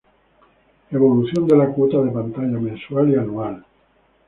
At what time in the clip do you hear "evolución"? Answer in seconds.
0.89-1.45